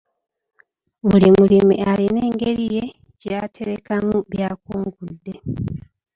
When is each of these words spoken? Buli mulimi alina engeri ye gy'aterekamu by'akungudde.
Buli 1.09 1.29
mulimi 1.37 1.75
alina 1.91 2.19
engeri 2.29 2.65
ye 2.75 2.85
gy'aterekamu 3.21 4.15
by'akungudde. 4.31 5.33